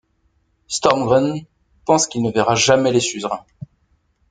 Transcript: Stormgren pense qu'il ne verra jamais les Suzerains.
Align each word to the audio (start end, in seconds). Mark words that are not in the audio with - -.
Stormgren 0.67 1.45
pense 1.85 2.07
qu'il 2.07 2.23
ne 2.23 2.31
verra 2.31 2.55
jamais 2.55 2.91
les 2.91 3.01
Suzerains. 3.01 3.45